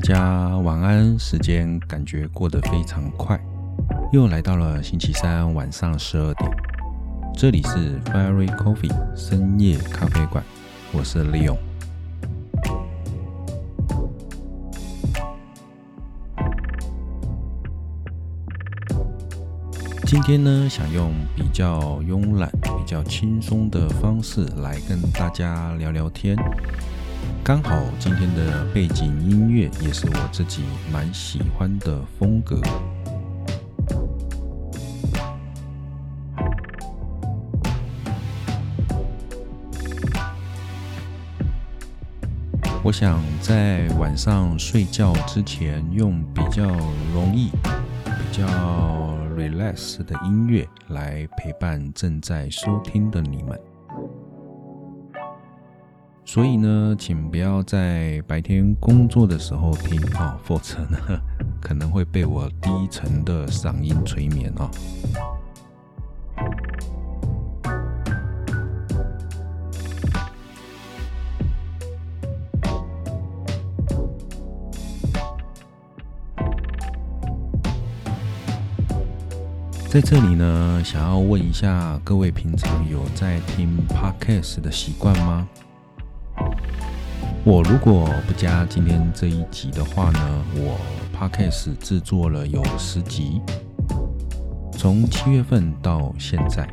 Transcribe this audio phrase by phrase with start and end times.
[0.00, 3.38] 大家晚安，时间感觉过得非常快，
[4.14, 6.50] 又来到了星期三晚上十二点，
[7.36, 10.42] 这里是 Fairy Coffee 深夜咖啡馆，
[10.92, 11.54] 我是 Leo。
[20.06, 26.34] 今天呢，想用比较慵懒、比较轻松的方式来跟大家聊聊天。
[27.42, 32.60] 刚好今天的背景音乐也是我自己蛮喜欢的风格。
[42.82, 46.62] 我想在晚上睡觉之前，用比较
[47.12, 47.50] 容易、
[48.04, 48.46] 比较。
[49.36, 53.58] relax 的音乐来陪伴正在收听的你们，
[56.32, 60.96] 所以呢，请不要在白天工作的时候听啊，否则呢，
[61.60, 64.70] 可能会被我低沉的嗓音催眠啊。
[79.88, 85.48] 在这里呢，想要问一下各位，平常有在听 podcast 的习惯吗？
[87.42, 90.76] 我如果不加今天这一集的话呢，我
[91.18, 93.40] podcast 制作了有十集，
[94.72, 96.68] 从七月份到现在。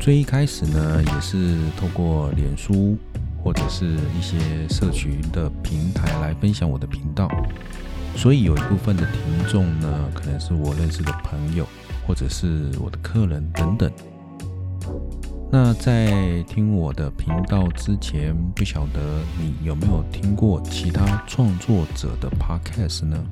[0.00, 2.96] 最一开始呢，也是透过脸书
[3.44, 7.28] 或者是一些社群的平台来分享我的频道。
[8.16, 11.66] 所以有一部分的听众呢，可能是我认识的朋友，
[12.06, 13.92] 或者是我的客人等等。
[15.54, 23.22] 那在听我的频道之前，不晓得你有没有听过其他创作者的 podcast 呢？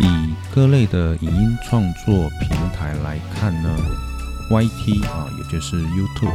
[0.00, 3.68] 以各类的影音创作平台来看呢
[4.50, 6.32] ，YT 啊，也就是 YouTube，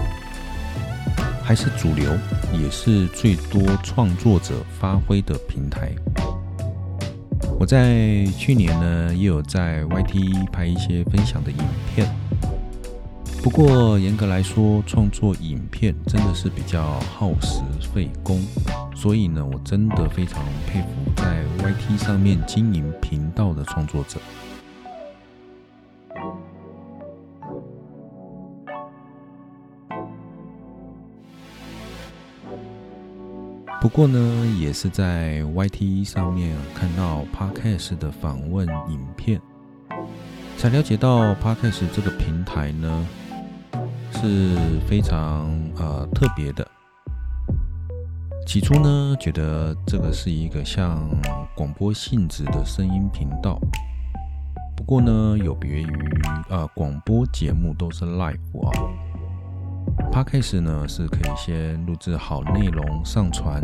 [1.43, 2.11] 还是主流，
[2.53, 5.91] 也是最多创作者发挥的平台。
[7.59, 11.57] 我在去年呢，也有在 YT 拍一些分享的影
[11.93, 12.07] 片。
[13.41, 17.61] 不过严格来说，创作影片真的是比较耗时
[17.93, 18.41] 费工，
[18.95, 20.87] 所以呢，我真的非常佩服
[21.17, 24.17] 在 YT 上面经营频道的创作者。
[33.93, 39.39] 不过呢，也是在 YT 上面看到 Podcast 的访问影片，
[40.57, 43.05] 才了解到 Podcast 这个平台呢。
[44.13, 44.55] 是
[44.87, 46.67] 非常呃特别的。
[48.47, 51.07] 起初呢，觉得这个是一个像
[51.55, 53.59] 广播性质的声音频道。
[54.75, 55.87] 不过呢，有别于
[56.49, 58.71] 呃广播节目都是 live 啊
[60.13, 63.59] ，podcast 呢是可以先录制好内容上传，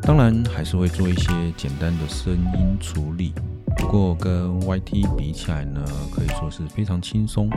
[0.00, 3.32] 当然还是会做一些简单的声音处理。
[3.76, 5.84] 不过跟 YT 比起来呢，
[6.14, 7.50] 可以说是非常轻松。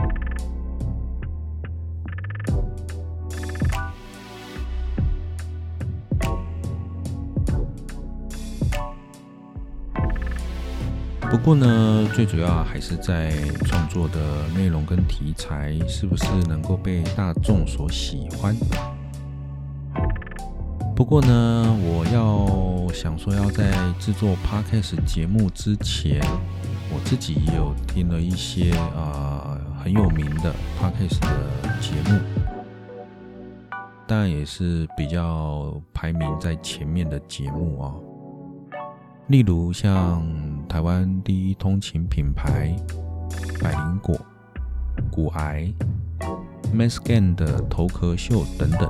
[11.32, 13.32] 不过呢，最主要还是在
[13.64, 18.54] 创作的内容跟题材是不是能够被大众所喜欢。
[20.94, 26.20] 不过呢，我要想说要在制作 podcast 节目之前，
[26.92, 32.20] 我自己也有听了一些啊很有名的 podcast 的节目，
[34.06, 38.11] 当然也是比较排名在前面的节目啊。
[39.32, 40.22] 例如像
[40.68, 42.76] 台湾第一通勤品牌
[43.62, 44.14] 百灵果、
[45.10, 45.72] 骨癌、
[46.76, 48.86] Mascan 的头壳秀等等。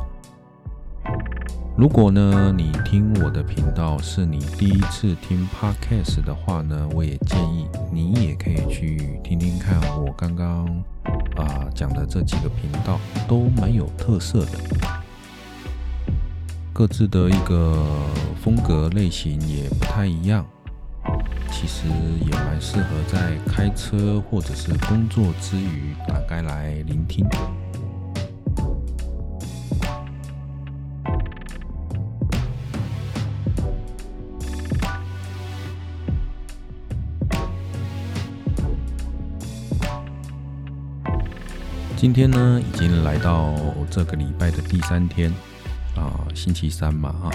[1.76, 10.66] 如果呢你听我的频道是你第一次听 Podcast 的话呢，我也建议你也可以去听听看我刚刚
[11.36, 12.98] 啊讲的这几个频道，
[13.28, 15.01] 都蛮有特色的。
[16.82, 17.80] 各自的一个
[18.42, 20.44] 风格类型也不太一样。
[21.48, 21.86] 其实
[22.26, 27.24] 也蛮适合在开车或者是工作之余打开来聆听。
[41.96, 43.54] 今天呢已经来到
[43.88, 45.32] 这个礼拜的第三天。
[46.34, 47.30] 星期三嘛啊。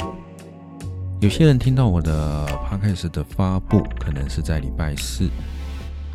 [1.20, 5.30] 有些人听到我的 podcast 的发布，可能是在礼拜四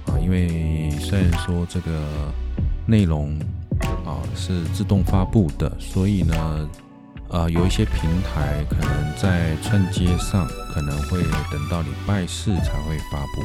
[0.06, 1.90] 啊，因为虽然说这个
[2.86, 3.36] 内容
[4.04, 6.68] 啊是自动发布的，所以呢，
[7.30, 11.20] 呃，有一些平台可能在串接上可能会
[11.50, 13.42] 等到礼拜四才会发布。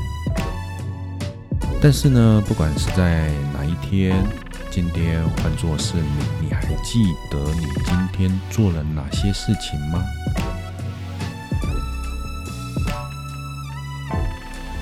[1.82, 4.24] 但是呢，不管是在哪一天。
[4.70, 10.04] 今天换作是你，你还记得你今天做了哪些事情吗？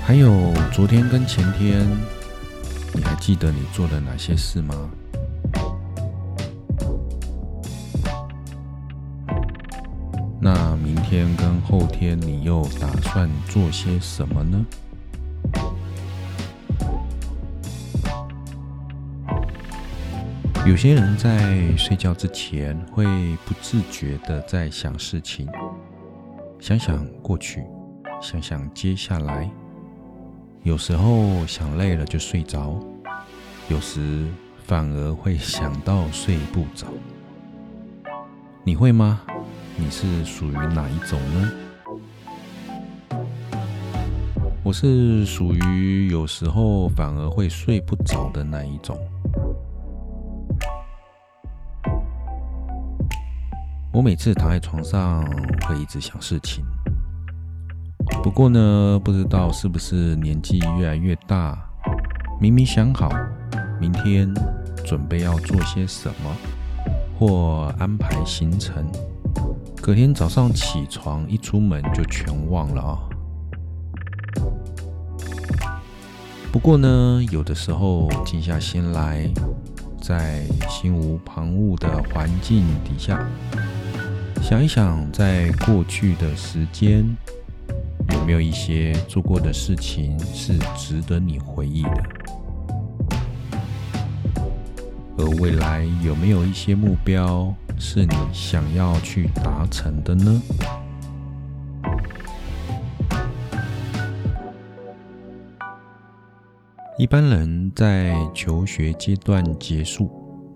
[0.05, 1.87] 还有昨天跟前天，
[2.93, 4.75] 你还记得你做了哪些事吗？
[10.41, 14.65] 那明天跟后天，你又打算做些什么呢？
[20.65, 23.05] 有些人在睡觉之前会
[23.45, 25.47] 不自觉的在想事情，
[26.59, 27.63] 想想过去，
[28.19, 29.47] 想想接下来。
[30.63, 32.79] 有时候想累了就睡着，
[33.69, 34.25] 有时
[34.63, 36.87] 反而会想到睡不着。
[38.63, 39.21] 你会吗？
[39.77, 41.51] 你是属于哪一种呢？
[44.63, 48.97] 我是属于有时候反而会睡不着的那一种。
[53.95, 55.23] 我每次躺在床上
[55.61, 56.65] 会一直想事情，
[58.21, 61.57] 不过呢，不知道是不是年纪越来越大，
[62.37, 63.09] 明明想好
[63.79, 64.29] 明天
[64.83, 66.35] 准备要做些什么，
[67.17, 68.85] 或安排行程，
[69.81, 72.99] 隔天早上起床一出门就全忘了啊。
[76.51, 79.31] 不过呢，有的时候静下心来，
[80.01, 83.25] 在心无旁骛的环境底下。
[84.47, 87.03] 想一想，在过去的时间，
[88.13, 92.03] 有没有一些做过的事情是值得你回忆的？
[95.17, 100.39] 而未来有没有一些目标是你想要去达成的呢？
[106.99, 110.07] 一般人在求学阶段结束，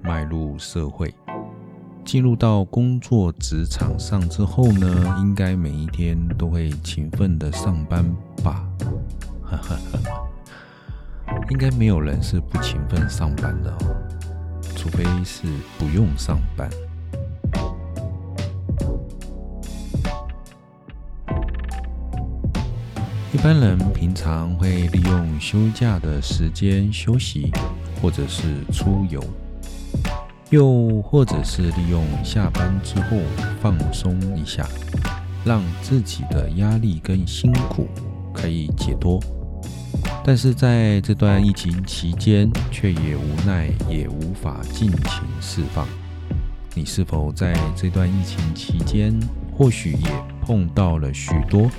[0.04, 1.12] 迈入社会。
[2.10, 8.04] 进入到工作职场上之后呢，应该每一天都会勤奋的上班
[8.44, 8.68] 吧？
[9.44, 10.28] 哈哈哈
[11.52, 13.96] 应该没有人是不勤奋上班的哦，
[14.76, 15.46] 除非是
[15.78, 16.68] 不用上班。
[23.32, 27.52] 一般人平常会利用休假的时间休息，
[28.02, 29.24] 或者是出游。
[30.50, 33.18] 又或者是利用下班之后
[33.62, 34.68] 放松一下，
[35.46, 37.88] 让自己的压力跟辛苦
[38.34, 39.20] 可以解脱。
[40.24, 45.88] 但是在这段疫情期间，却也无奈也无法尽情释放。
[46.74, 49.14] 你是否在这段疫情期间，
[49.56, 50.10] 或许也
[50.42, 51.70] 碰到了许多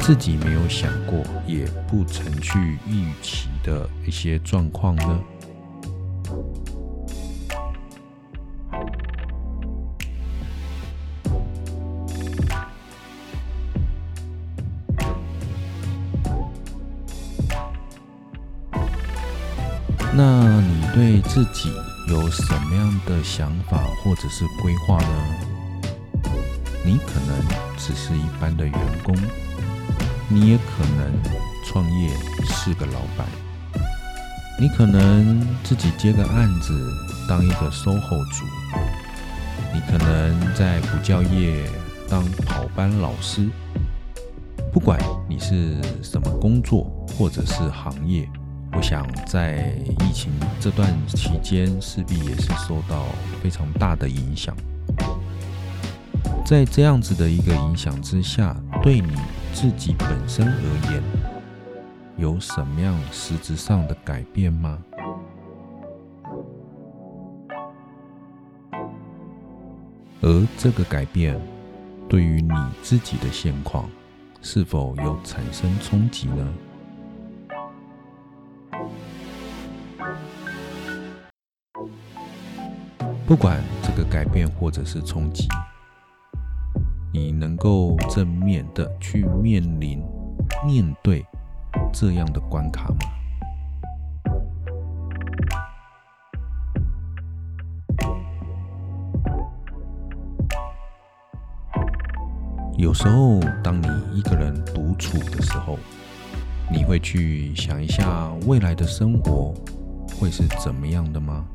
[0.00, 5.20] 自己没有想过，也不曾去预期的一些状况呢？
[21.34, 21.72] 自己
[22.06, 25.36] 有什么样的想法或者是规划呢？
[26.84, 27.36] 你可能
[27.76, 29.12] 只是一般的员工，
[30.28, 31.12] 你也可能
[31.66, 32.08] 创业
[32.44, 33.26] 是个老板，
[34.60, 36.72] 你可能自己接个案子
[37.28, 38.44] 当一个 SOHO 主，
[39.74, 41.68] 你可能在补教业
[42.08, 43.48] 当跑班老师。
[44.72, 46.84] 不管你是什么工作
[47.18, 48.30] 或者是行业。
[48.76, 53.06] 我想在疫情这段期间，势必也是受到
[53.42, 54.54] 非常大的影响。
[56.44, 59.14] 在这样子的一个影响之下，对你
[59.52, 61.02] 自己本身而言，
[62.16, 64.78] 有什么样实质上的改变吗？
[70.20, 71.40] 而这个改变，
[72.08, 73.88] 对于你自己的现况，
[74.42, 76.46] 是否有产生冲击呢？
[83.26, 85.48] 不管这个改变或者是冲击
[87.10, 90.04] 你能够正面的去面临
[90.66, 91.24] 面对
[91.90, 92.98] 这样的关卡吗？
[102.76, 105.78] 有时候当你一个人独处的时候
[106.70, 109.54] 你会去想一下未来的生活
[110.20, 111.46] 会是怎么样的吗？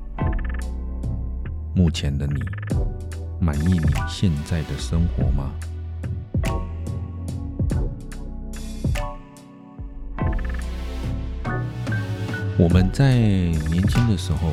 [1.80, 2.44] 目前的你
[3.40, 5.50] 满意你现在的生活吗？
[12.58, 14.52] 我们在年轻的时候，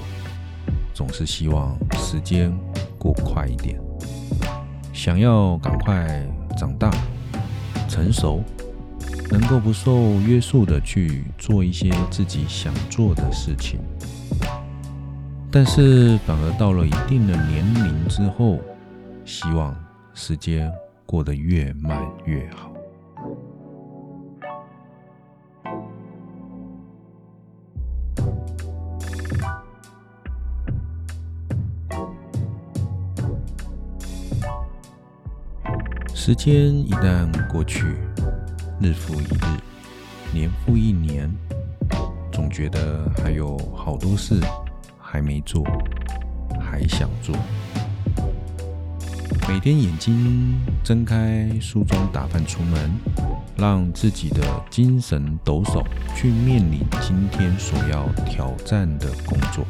[0.95, 2.57] 总是希望时间
[2.97, 3.77] 过快一点，
[4.93, 6.25] 想要赶快。
[6.57, 6.91] 长大、
[7.87, 8.43] 成熟，
[9.31, 13.79] 能够不受约束的去做一些自己想做的事情，
[15.59, 18.59] 但是反而到了一定的年龄之后，
[19.25, 19.75] 希望
[20.13, 20.71] 时间
[21.07, 22.71] 过得越慢越好。
[36.15, 37.97] 时间一旦过去，
[38.79, 41.35] 日复一日，年复一年，
[42.31, 44.39] 总觉得还有好多事
[45.17, 45.65] 还没做，
[46.61, 47.35] 还想做。
[49.49, 52.91] 每天眼睛睁开，梳妆打扮出门，
[53.57, 55.83] 让自己的精神抖擞，
[56.15, 59.65] 去面临今天所要挑战的工作。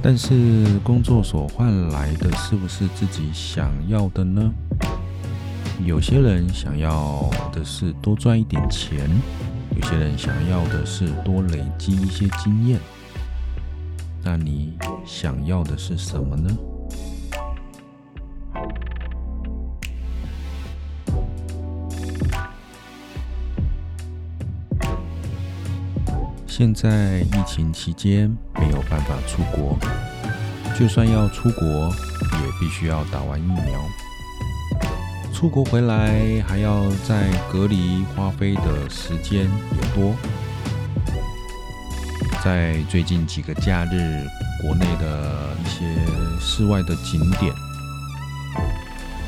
[0.00, 4.54] 但是工作所换来的是不是自己想要的呢？
[5.84, 9.08] 有些人想要的是多赚一点钱，
[9.74, 12.80] 有些人想要的是多累积一些经验。
[14.22, 16.56] 那你想要的是什么呢？
[26.46, 29.78] 现在疫情期间没有办法出国，
[30.76, 34.05] 就算要出国，也必须要打完疫苗。
[35.36, 40.14] 出国回来还要在隔离，花费的时间也多。
[42.42, 44.26] 在最近几个假日，
[44.62, 45.84] 国内的一些
[46.40, 47.52] 室外的景点，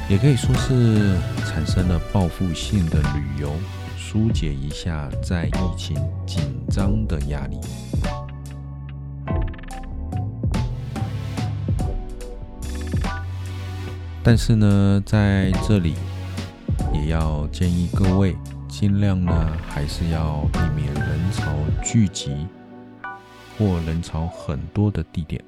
[0.08, 3.52] 也可以说是产生了报复性的旅游。
[3.98, 5.94] 疏解一下在疫情
[6.26, 7.60] 紧张的压力，
[14.30, 15.94] 但是呢，在这里
[16.92, 18.36] 也要建议各位，
[18.68, 21.46] 尽量呢还是要避免人潮
[21.82, 22.46] 聚集
[23.56, 25.42] 或人潮很多的地点，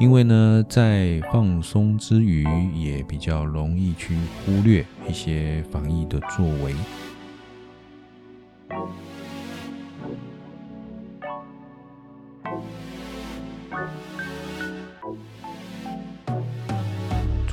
[0.00, 2.42] 因为呢，在放松之余，
[2.74, 6.74] 也比较容易去忽略一些防疫的作为。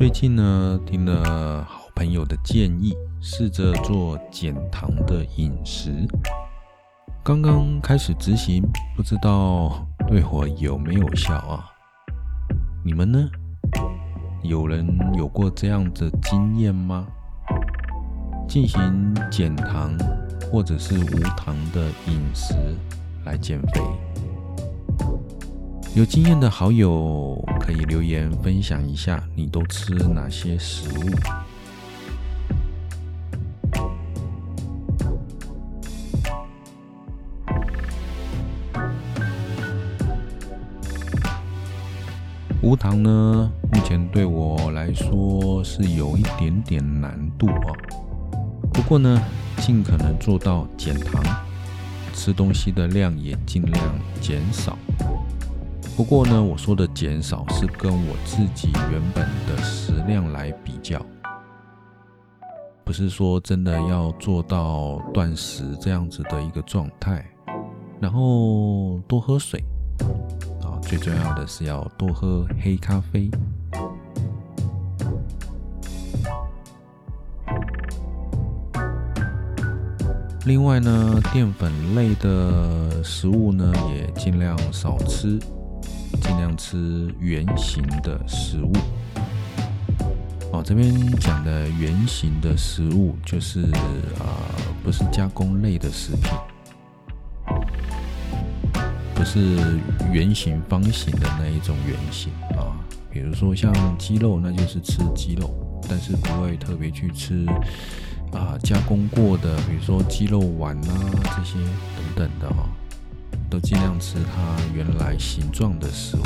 [0.03, 6.05] 最近呢，听了好朋友的建议，试着做减糖的饮食。
[7.23, 8.61] 刚刚开始执行，
[8.97, 11.71] 不知道对我有没有效啊？
[12.83, 13.29] 你们呢？
[14.43, 17.07] 有人有过这样的经验吗？
[18.45, 19.97] 进行减糖
[20.51, 22.53] 或者是无糖的饮食
[23.23, 23.81] 来减肥？
[25.95, 31.03] 有经验的好友可以留言分享一下，你都吃哪些食物？
[42.63, 43.51] 无糖呢？
[43.71, 47.69] 目前对我来说是有一点点难度啊。
[48.73, 49.21] 不过呢，
[49.57, 51.23] 尽可能做到减糖，
[52.15, 53.79] 吃东西的量也尽量
[54.19, 54.75] 减少。
[55.95, 60.99] 不过呢，我说的减少是跟我自己原本的食量来比较，
[62.83, 67.23] 不是说真的要做到断食这样子的一个状态。
[67.99, 69.63] 然后多喝水
[70.63, 73.29] 啊，最重要的是要多喝黑咖啡。
[80.45, 85.39] 另外呢，淀粉类的食物呢，也尽量少吃。
[86.23, 88.71] 尽量吃圆形的食物。
[90.53, 93.63] 哦，这边讲的圆形的食物就是
[94.19, 94.23] 啊，
[94.83, 96.31] 不是加工类的食品，
[99.13, 99.57] 不是
[100.13, 102.71] 圆形、方形的那一种圆形啊。
[103.11, 105.53] 比如说像鸡肉，那就是吃鸡肉，
[105.89, 107.45] 但是不会特别去吃
[108.31, 111.55] 啊加工过的，比如说鸡肉丸啊这些
[111.95, 112.69] 等等的哈。
[113.53, 114.41] 都尽量吃它
[114.73, 116.23] 原来形状的食物，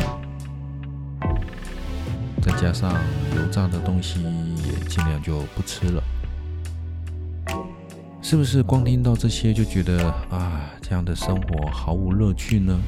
[2.42, 2.94] 再加上
[3.36, 6.02] 油炸的东西也尽量就不吃了。
[8.22, 12.80] 是不是光听到这些就觉得啊，这样的生活毫无乐趣呢？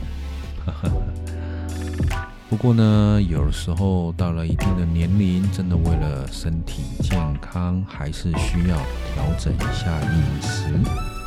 [2.49, 8.77] 不过呢，有时候到了一定的年龄，真的为了身体健康，还是需要
[9.13, 11.18] 调整一下饮食。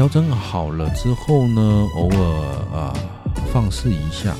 [0.00, 1.60] 调整好了之后呢，
[1.94, 2.90] 偶尔啊
[3.52, 4.30] 放肆一下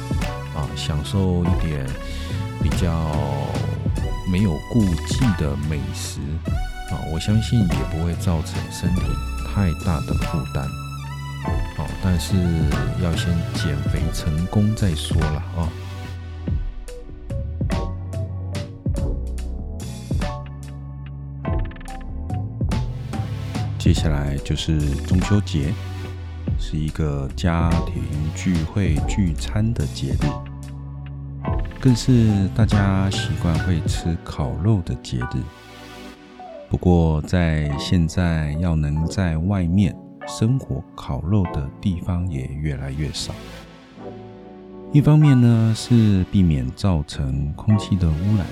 [0.57, 1.87] 啊，享受一点
[2.63, 3.13] 比较
[4.33, 6.21] 没有顾忌的美食。
[6.91, 9.03] 啊，我相信也不会造成身体
[9.47, 10.67] 太大的负担。
[11.77, 12.37] 好，但是
[13.03, 15.69] 要先减肥成功再说了啊。
[23.91, 25.75] 接下来就是中秋节，
[26.61, 28.01] 是一个家庭
[28.37, 30.31] 聚会聚餐的节日，
[31.81, 35.43] 更是大家习惯会吃烤肉的节日。
[36.71, 39.93] 不过，在现在要能在外面
[40.25, 43.35] 生火烤肉的地方也越来越少。
[44.93, 48.47] 一方面呢，是避免造成空气的污染；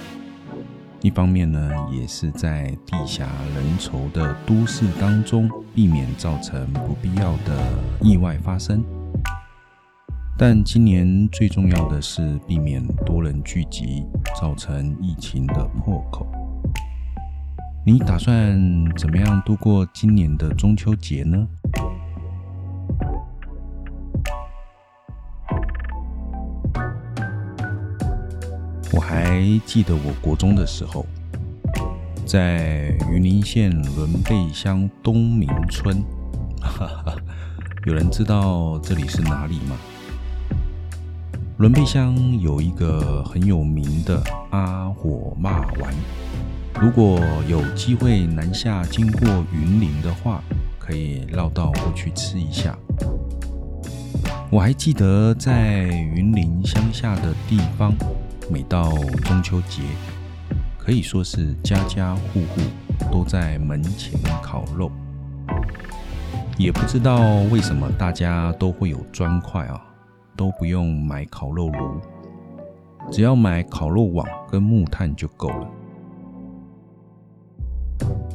[1.00, 8.82] 一方面呢，也是在地狭人稠的都市当中，避免造成不必要的意外发生。
[10.36, 14.04] 但今年最重要的是避免多人聚集，
[14.40, 16.26] 造成疫情的破口。
[17.86, 18.60] 你打算
[18.96, 21.46] 怎么样度过今年的中秋节呢？
[28.92, 31.04] 我还记得我国中的时候，
[32.26, 36.02] 在云林县仑背乡东明村，
[37.84, 39.76] 有人知道这里是哪里吗？
[41.58, 45.92] 仑背乡有一个很有名的阿火骂丸。
[46.80, 50.42] 如果有机会南下经过云林的话，
[50.78, 52.78] 可以绕道过去吃一下。
[54.50, 55.82] 我还记得在
[56.14, 57.92] 云林乡下的地方，
[58.50, 58.90] 每到
[59.24, 59.82] 中秋节，
[60.78, 62.60] 可以说是家家户户
[63.12, 64.90] 都在门前烤肉。
[66.56, 69.80] 也不知道为什么大家都会有砖块啊，
[70.34, 72.00] 都不用买烤肉炉，
[73.12, 75.68] 只要买烤肉网跟木炭就够了。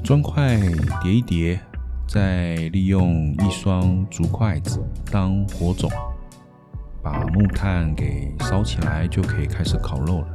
[0.03, 0.59] 砖块
[1.01, 1.59] 叠一叠，
[2.07, 4.79] 再利用一双竹筷子
[5.11, 5.89] 当火种，
[7.03, 10.27] 把木炭给烧起来，就可以开始烤肉了。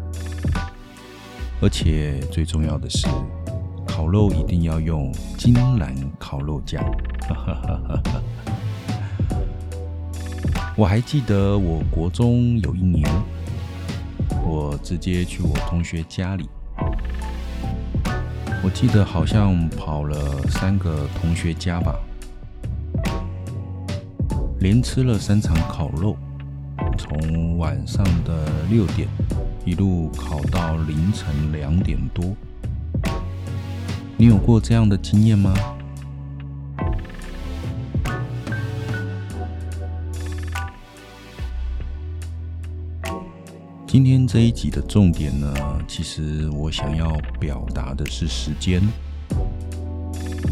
[1.62, 3.09] 而且最重要的是，
[3.87, 6.85] 烤肉一定要用金兰烤肉酱。
[10.76, 13.09] 我还记得我国中有一年，
[14.44, 16.46] 我直接去我同学家里。
[18.62, 20.18] 我记得好像跑了
[20.50, 21.98] 三个同学家吧，
[24.61, 26.14] 连吃了三场烤肉，
[26.98, 29.08] 从晚上的六点
[29.64, 32.34] 一路烤到凌晨两点多。
[34.16, 35.54] 你有过这样的经验吗？
[43.87, 45.54] 今天这一集的重点呢，
[45.87, 48.82] 其实我想要表达的是时间，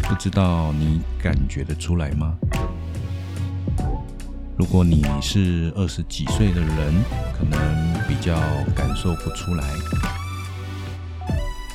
[0.02, 2.34] 不知道你感觉得出来吗？
[4.58, 6.94] 如果你是二十几岁的人，
[7.36, 8.34] 可能比较
[8.74, 9.62] 感受不出来；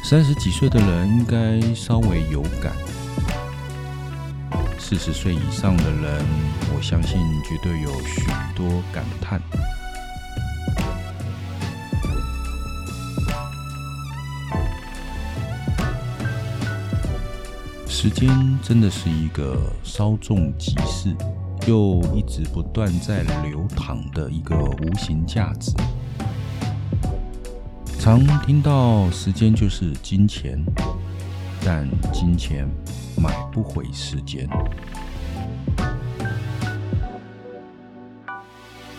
[0.04, 2.74] 三十几岁的人应该稍微有感；
[4.80, 6.26] 四十岁以上的人，
[6.76, 9.40] 我相信绝对有许多感叹。
[17.88, 18.28] 时间
[18.64, 21.16] 真的是一个稍纵即逝，
[21.68, 25.72] 又一直不断在流淌的一个无形价值。
[28.00, 30.60] 常听到时间就是金钱，
[31.64, 32.68] 但金钱
[33.16, 34.50] 买不回时间。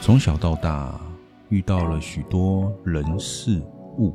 [0.00, 1.00] 从小到大，
[1.48, 3.60] 遇到了许多人事
[3.98, 4.14] 物，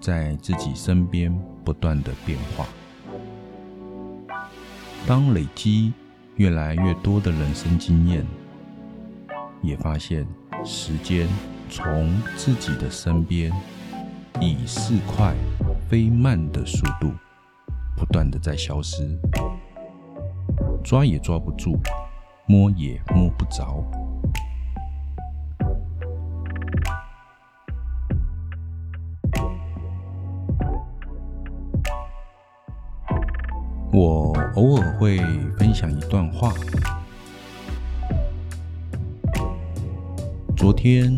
[0.00, 1.32] 在自己身边
[1.64, 2.66] 不断的变化。
[5.06, 5.92] 当累积
[6.36, 8.26] 越来越多的人生经验，
[9.62, 10.26] 也发现
[10.64, 11.28] 时间
[11.68, 13.52] 从自己的身边
[14.40, 15.34] 以似快
[15.88, 17.12] 非慢的速度
[17.96, 19.18] 不断的在消失，
[20.82, 21.78] 抓也抓不住，
[22.46, 23.84] 摸也摸不着。
[34.22, 35.18] 我偶尔会
[35.58, 36.54] 分享一段话。
[40.56, 41.12] 昨天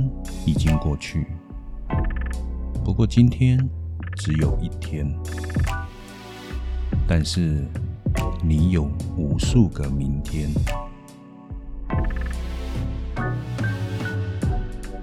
[0.47, 1.27] 已经过去，
[2.83, 3.59] 不过今天
[4.17, 5.07] 只有一天。
[7.07, 7.63] 但是
[8.43, 10.49] 你有无数个明天，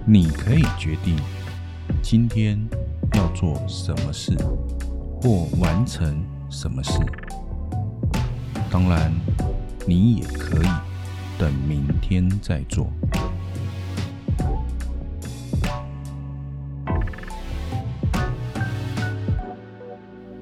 [0.08, 1.16] 你可以决定
[2.02, 2.60] 今天
[3.14, 4.36] 要做什么事，
[5.22, 6.94] 或完成什么事。
[8.72, 9.12] 当然，
[9.86, 10.68] 你也可以
[11.38, 12.88] 等明天再做。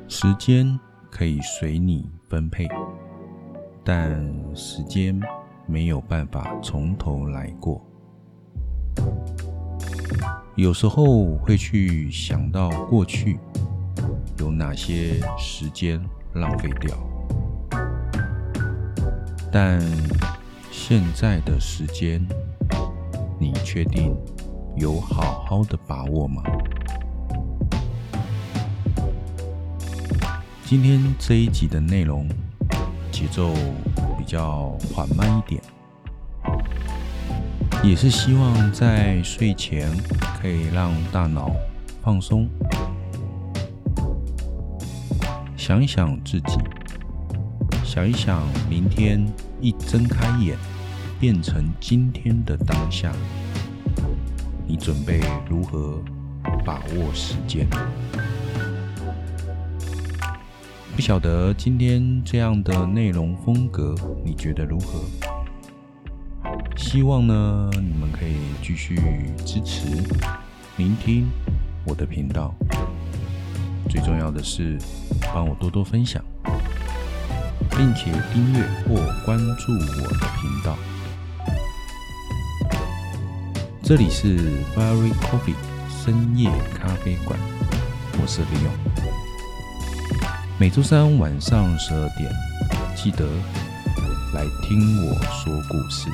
[0.07, 2.67] 时间可以随你分配，
[3.83, 5.19] 但时间
[5.65, 7.83] 没有办法从头来过。
[10.55, 13.39] 有时候会去想到过去
[14.37, 15.99] 有哪些时间
[16.33, 17.08] 浪费掉。
[19.51, 19.81] 但
[20.71, 22.23] 现在的时间，
[23.39, 24.15] 你确定
[24.77, 26.43] 有好好的把握吗？
[30.65, 32.29] 今天这一集的内容
[33.11, 33.51] 节奏
[34.17, 35.59] 比较缓慢一点，
[37.83, 39.89] 也是希望在睡前
[40.39, 41.51] 可以让大脑
[42.03, 42.47] 放松，
[45.57, 46.59] 想一想自己。
[47.99, 49.21] 想一想，明天
[49.59, 50.57] 一睁开眼，
[51.19, 53.11] 变成今天的当下，
[54.65, 56.01] 你准备如何
[56.63, 57.67] 把握时间？
[60.95, 65.01] 不晓得今天这样的内容风格，你觉得如何？
[66.77, 68.95] 希望呢，你们可以继续
[69.45, 70.01] 支持、
[70.77, 71.27] 聆听
[71.83, 72.55] 我的频道。
[73.89, 74.77] 最重要的是，
[75.33, 76.23] 帮我多多分享。
[77.79, 80.77] 并且订阅或关注我的频道。
[83.81, 84.37] 这里是
[84.75, 85.55] Very Coffee
[85.87, 87.39] 深夜咖啡馆，
[88.21, 88.69] 我是李勇。
[90.59, 92.29] 每周三晚上十二点，
[92.95, 93.25] 记得
[94.33, 96.09] 来听我说故事。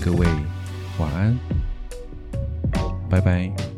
[0.00, 0.24] 各位
[0.98, 1.36] 晚安，
[3.10, 3.71] 拜拜。